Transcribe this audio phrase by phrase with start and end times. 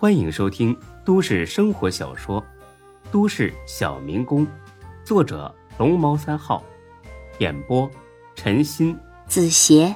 [0.00, 0.74] 欢迎收听
[1.04, 2.40] 都市生活小说
[3.12, 4.46] 《都市小民工》，
[5.04, 6.64] 作者龙猫三号，
[7.38, 7.86] 演播
[8.34, 9.94] 陈鑫、子邪，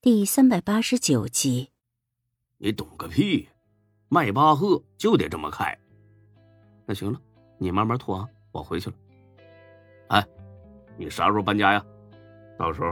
[0.00, 1.68] 第三百八十九集。
[2.56, 3.46] 你懂个屁！
[4.08, 5.78] 迈巴赫就得这么开。
[6.86, 7.20] 那行了，
[7.58, 8.96] 你慢慢拖啊，我回去了。
[10.08, 10.26] 哎，
[10.96, 11.84] 你啥时候搬家呀？
[12.58, 12.88] 到时候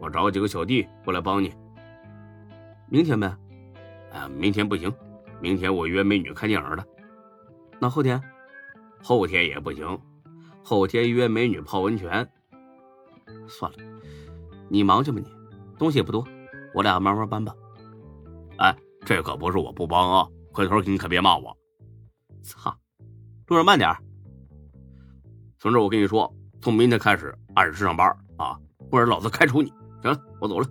[0.00, 1.52] 我找几个小弟过来帮你。
[2.88, 3.30] 明天呗。
[4.12, 4.92] 哎，明天不行，
[5.40, 6.84] 明天我约美女看电影了。
[7.80, 8.20] 那后天？
[9.02, 9.98] 后天也不行，
[10.64, 12.28] 后天约美女泡温泉。
[13.46, 13.78] 算了，
[14.68, 15.30] 你忙去吧，你
[15.78, 16.26] 东西也不多，
[16.74, 17.54] 我俩慢慢搬吧。
[18.56, 18.76] 哎，
[19.06, 21.56] 这可不是我不帮啊，回头你可别骂我。
[22.42, 22.76] 操，
[23.46, 23.88] 路上慢点。
[25.58, 28.58] 从这，我跟你说，从明天开始按时上班啊，
[28.90, 29.72] 不然老子开除你。
[30.02, 30.68] 行了，我走了。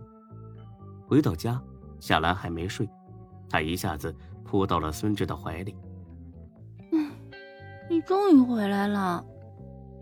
[1.07, 1.61] 回到家，
[1.99, 2.87] 夏兰还没睡。
[3.49, 5.75] 他一下子扑到了孙志的怀里。
[6.91, 7.11] 嗯，
[7.89, 9.23] 你终于回来了。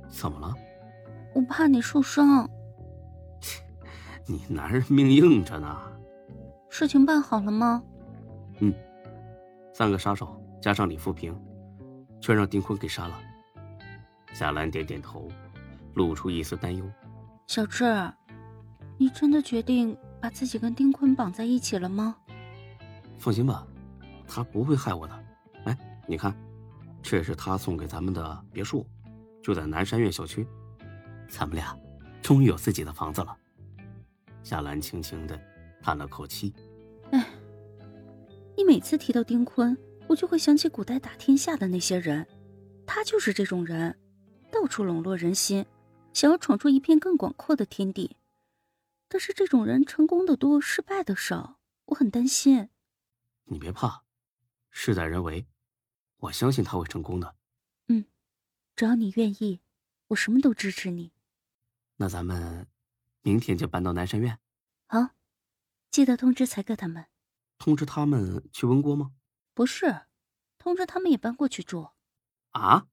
[0.09, 0.53] 怎么了？
[1.33, 2.49] 我怕你受伤。
[4.27, 5.77] 你男人命硬着呢。
[6.69, 7.83] 事情办好了吗？
[8.59, 8.73] 嗯，
[9.73, 11.37] 三个杀手加上李富平，
[12.19, 13.19] 全让丁坤给杀了。
[14.33, 15.29] 夏兰点点头，
[15.93, 16.85] 露出一丝担忧。
[17.47, 17.85] 小志，
[18.97, 22.15] 你真的决定把自己跟丁坤绑在一起了吗？
[23.17, 23.65] 放心吧，
[24.27, 25.25] 他不会害我的。
[25.65, 25.77] 哎，
[26.07, 26.35] 你看，
[27.01, 28.85] 这是他送给咱们的别墅，
[29.41, 30.47] 就在南山苑小区。
[31.27, 31.75] 咱们俩
[32.21, 33.35] 终于有自己的房子了。
[34.43, 35.39] 夏兰轻轻的
[35.81, 36.53] 叹了口气。
[37.11, 37.25] 哎，
[38.55, 39.75] 你每次提到丁坤，
[40.07, 42.27] 我就会想起古代打天下的那些人，
[42.85, 43.97] 他就是这种人，
[44.51, 45.65] 到处笼络人心，
[46.13, 48.17] 想要闯出一片更广阔的天地。
[49.07, 52.69] 但是这种人成功的多，失败的少，我很担心。
[53.45, 54.03] 你别怕，
[54.69, 55.47] 事在人为，
[56.17, 57.35] 我相信他会成功的。
[57.87, 58.05] 嗯，
[58.75, 59.61] 只要你愿意，
[60.07, 61.11] 我什么都支持你。
[61.97, 62.67] 那咱们
[63.21, 64.39] 明天就搬到南山院。
[64.87, 65.09] 好，
[65.91, 67.05] 记得通知才哥他们。
[67.57, 69.13] 通知他们去温锅吗？
[69.53, 70.07] 不是，
[70.57, 71.89] 通知他们也搬过去住。
[72.51, 72.87] 啊？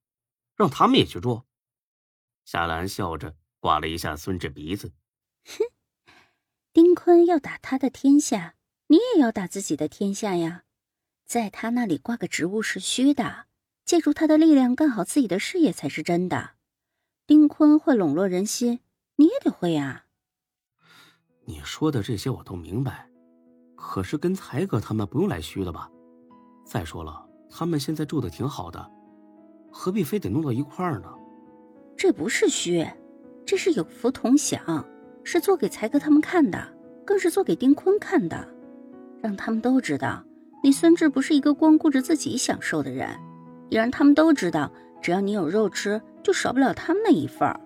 [0.55, 1.45] 让他们也去住？
[2.45, 4.93] 夏兰笑着刮了一下孙志鼻子。
[5.45, 5.65] 哼，
[6.73, 8.55] 丁坤要打他的天下。
[8.93, 10.65] 你也要打自己的天下呀，
[11.25, 13.47] 在他那里挂个职务是虚的，
[13.87, 16.51] 借助他的力量干好自己的事业才是真的。
[17.27, 18.81] 丁坤会笼络人心，
[19.17, 20.05] 你也得会呀。
[21.47, 23.09] 你说的这些我都明白，
[23.77, 25.91] 可是跟才哥他们不用来虚的吧？
[26.67, 28.91] 再说了，他们现在住的挺好的，
[29.71, 31.11] 何必非得弄到一块儿呢？
[31.97, 32.87] 这不是虚，
[33.47, 34.87] 这是有福同享，
[35.25, 36.77] 是做给才哥他们看的，
[37.07, 38.47] 更是做给丁坤看的。
[39.23, 40.23] 让他们都知道，
[40.63, 43.09] 你孙志不是一个光顾着自己享受的人，
[43.71, 47.59] 也让他们都知道，只要你有肉吃，就少不了他们那一份儿。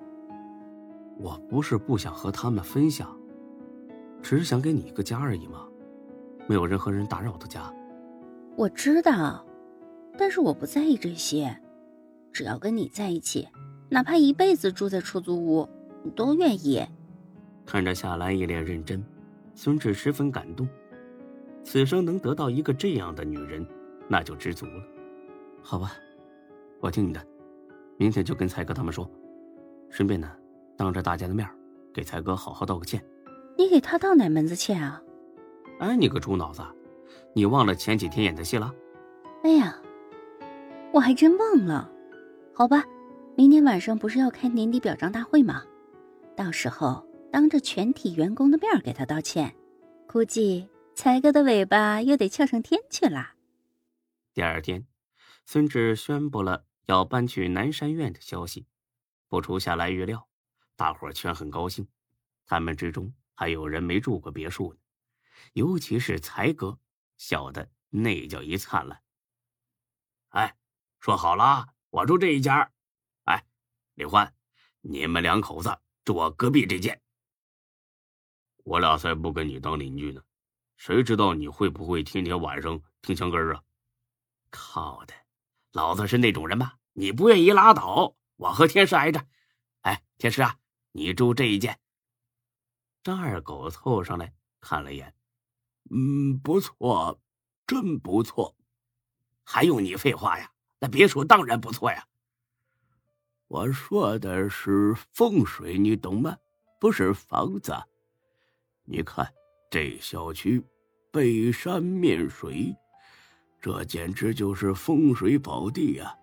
[1.19, 3.17] 我不是不想和他们分享，
[4.23, 5.67] 只是想给你一个家而已嘛，
[6.47, 7.73] 没有任何人打扰的家。
[8.55, 9.43] 我知道，
[10.19, 11.59] 但是我不在意这些，
[12.33, 13.49] 只要跟你在一起，
[13.89, 15.67] 哪怕一辈子住在出租屋，
[16.05, 16.85] 我都愿意。
[17.65, 19.03] 看着夏兰一脸认真，
[19.55, 20.69] 孙志十分感动。
[21.67, 23.67] 此生能得到一个这样的女人，
[24.07, 24.83] 那就知足了。
[25.61, 25.95] 好吧，
[26.79, 27.21] 我听你的，
[27.99, 29.11] 明天就跟才哥他们说，
[29.91, 30.31] 顺便呢，
[30.77, 31.45] 当着大家的面
[31.93, 33.05] 给才哥好好道个歉。
[33.59, 35.03] 你给他道哪门子歉啊？
[35.81, 36.63] 哎，你个猪脑子，
[37.35, 38.73] 你忘了前几天演的戏了？
[39.43, 39.77] 哎呀，
[40.93, 41.91] 我还真忘了。
[42.55, 42.85] 好吧，
[43.35, 45.65] 明天晚上不是要开年底表彰大会吗？
[46.37, 49.53] 到时候当着全体员工的面给他道歉，
[50.07, 50.65] 估计。
[50.97, 53.35] 才哥的尾巴又得翘上天去了。
[54.33, 54.87] 第二天，
[55.45, 58.67] 孙志宣布了要搬去南山院的消息，
[59.29, 60.27] 不出夏来预料，
[60.75, 61.87] 大伙儿全很高兴。
[62.47, 64.81] 他们之中还有人没住过别墅呢，
[65.53, 66.79] 尤其是才哥，
[67.19, 69.03] 笑得那叫一灿烂。
[70.31, 70.57] 哎，
[70.99, 72.55] 说好了，我住这一间。
[73.25, 73.45] 哎，
[73.97, 74.35] 李欢，
[74.81, 76.99] 你们两口子住我隔壁这间。
[78.65, 80.23] 我俩才不跟你当邻居呢。
[80.77, 83.63] 谁知道你会不会天天晚上听墙根啊？
[84.51, 85.15] 靠的，
[85.73, 86.75] 老子是那种人吗？
[86.93, 89.27] 你不愿意拉倒，我和天师挨着。
[89.81, 90.57] 哎，天师啊，
[90.93, 91.79] 你住这一间。
[93.03, 95.15] 张二狗凑上来看了一眼，
[95.91, 97.21] 嗯，不错，
[97.67, 98.55] 真不错。
[99.45, 100.53] 还用你废话呀？
[100.79, 102.07] 那别墅当然不错呀。
[103.49, 106.37] 我说的是风水，你懂吗？
[106.79, 107.75] 不是房子。
[108.85, 109.33] 你看。
[109.69, 110.63] 这小区
[111.11, 112.75] 背山面水，
[113.61, 116.15] 这简直就是风水宝地呀！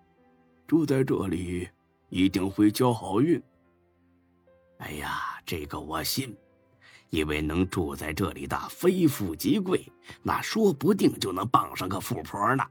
[0.66, 1.68] 住在这里
[2.08, 3.40] 一定会交好运。
[4.78, 6.34] 哎呀，这个我信，
[7.10, 9.84] 因为能住在这里的非富即贵，
[10.22, 12.64] 那说不定就能傍上个富婆呢。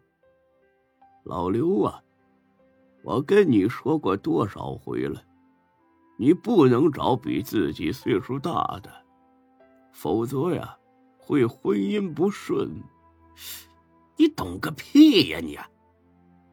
[1.23, 2.03] 老刘啊，
[3.03, 5.23] 我跟你说过多少回了，
[6.17, 9.02] 你不能找比自己岁数大的，
[9.94, 10.78] 否则呀，
[11.18, 12.69] 会婚姻不顺。
[14.18, 15.57] 你懂个屁呀你！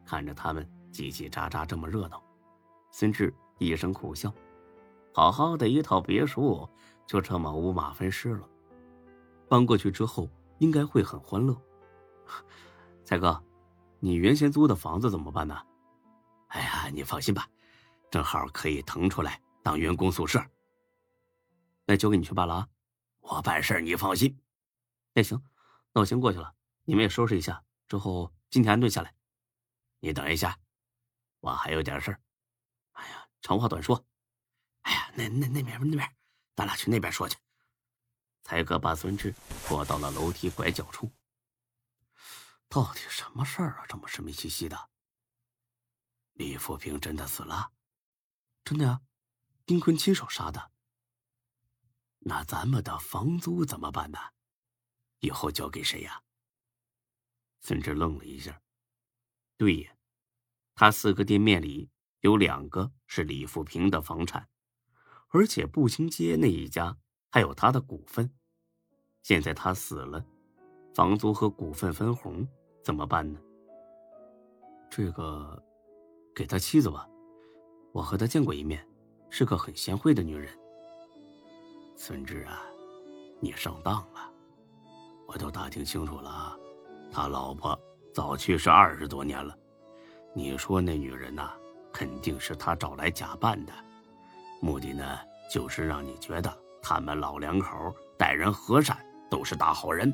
[0.04, 2.22] 看着他们叽叽喳喳这么热闹，
[2.90, 4.32] 孙志一声苦笑。
[5.12, 6.68] 好好的一套别墅，
[7.06, 8.48] 就这么五马分尸了。
[9.48, 10.28] 搬过去之后，
[10.58, 11.56] 应该会很欢乐。
[13.04, 13.42] 才哥，
[13.98, 15.58] 你原先租的房子怎么办呢？
[16.48, 17.48] 哎呀，你放心吧，
[18.10, 20.40] 正好可以腾出来当员工宿舍。
[21.86, 22.68] 那交给你去办了啊，
[23.20, 24.42] 我办事你放心。
[25.12, 25.40] 那行，
[25.92, 29.14] 那我先过去了，你们也收拾一下，之后今天安顿下来。
[30.00, 30.58] 你等一下，
[31.40, 32.20] 我还有点事儿。
[32.92, 34.04] 哎呀，长话短说。
[34.82, 36.16] 哎呀，那那那边那边，
[36.56, 37.36] 咱俩去那边说去。
[38.42, 39.34] 才哥把孙志
[39.66, 41.10] 拖到了楼梯拐角处。
[42.68, 43.86] 到底什么事儿啊？
[43.86, 44.90] 这么神秘兮兮的。
[46.32, 47.72] 李富平真的死了？
[48.64, 49.02] 真的呀，
[49.66, 50.72] 丁坤亲手杀的。
[52.20, 54.18] 那咱们的房租怎么办呢？
[55.20, 56.22] 以后交给谁呀？
[57.60, 58.60] 孙志愣了一下。
[59.56, 59.92] 对呀，
[60.74, 61.90] 他四个店面里
[62.20, 64.48] 有两个是李富平的房产。
[65.28, 66.98] 而且步行街那一家
[67.30, 68.34] 还有他的股份，
[69.22, 70.24] 现在他死了，
[70.94, 72.46] 房租和股份分红
[72.82, 73.40] 怎么办呢？
[74.90, 75.62] 这个，
[76.34, 77.08] 给他妻子吧，
[77.92, 78.84] 我和他见过一面，
[79.30, 80.59] 是个很贤惠的女人。
[82.02, 82.62] 孙志啊，
[83.40, 84.32] 你上当了，
[85.28, 86.58] 我都打听清楚了，
[87.12, 87.78] 他老婆
[88.10, 89.54] 早去世二十多年了，
[90.34, 91.52] 你说那女人呐，
[91.92, 93.72] 肯定是他找来假扮的。
[94.62, 95.18] 目的呢，
[95.52, 96.50] 就是让你觉得
[96.80, 98.96] 他们老两口待人和善，
[99.30, 100.10] 都是大好人。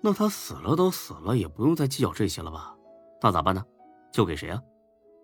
[0.00, 2.72] 那他死了都死了，也不用再计较这些了吧？
[3.20, 3.66] 那咋办呢？
[4.12, 4.62] 交给谁啊？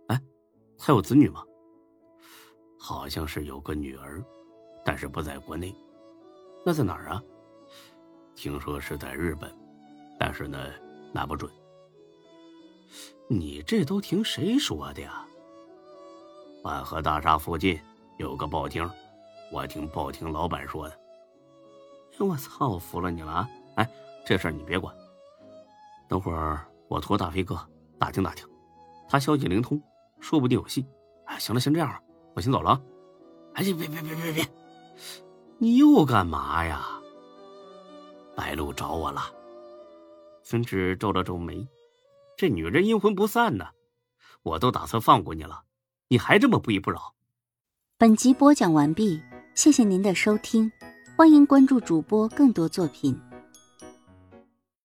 [0.08, 0.20] 哎，
[0.76, 1.44] 他有子女吗？
[2.84, 4.20] 好像是有个女儿，
[4.84, 5.72] 但是不在国内。
[6.66, 7.22] 那在哪儿啊？
[8.34, 9.48] 听说是在日本，
[10.18, 10.58] 但是呢，
[11.12, 11.48] 拿不准。
[13.28, 15.24] 你这都听谁说的呀？
[16.64, 17.78] 万和大厦附近
[18.18, 18.90] 有个报厅，
[19.52, 20.98] 我听报厅老板说的。
[22.18, 23.48] 我操，我服了你了啊！
[23.76, 23.88] 哎，
[24.26, 24.92] 这事儿你别管，
[26.08, 27.56] 等会儿我托大飞哥
[27.96, 28.44] 打听打听，
[29.08, 29.80] 他消息灵通，
[30.18, 30.84] 说不定有戏。
[31.26, 32.02] 哎，行了，先这样，
[32.34, 32.80] 我先走了。
[33.54, 34.48] 哎，别别别别别，
[35.58, 36.86] 你又干嘛呀？
[38.34, 39.22] 白露找我了。
[40.42, 41.68] 孙志皱了皱眉，
[42.36, 43.66] 这女人阴魂不散呢，
[44.42, 45.62] 我都打算放过你了。
[46.08, 47.14] 你还这么不依不饶？
[47.98, 49.20] 本集播讲完毕，
[49.54, 50.72] 谢谢您的收听，
[51.16, 53.18] 欢迎关注主播更多作品。